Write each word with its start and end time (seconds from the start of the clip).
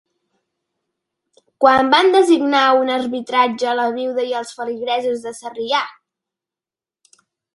Quan 1.65 1.91
van 1.95 2.07
designar 2.15 2.63
un 2.79 2.89
arbitratge 2.95 3.75
la 3.81 3.85
vídua 3.99 4.25
i 4.31 4.35
els 4.41 4.53
feligresos 4.61 5.21
de 5.27 5.35
Sarrià? 5.43 5.83